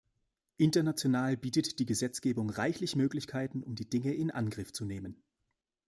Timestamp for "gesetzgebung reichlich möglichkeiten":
1.85-3.61